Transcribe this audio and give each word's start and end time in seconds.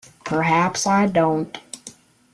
Perhaps 0.25 0.87
I 0.87 1.05
don't. 1.05 1.55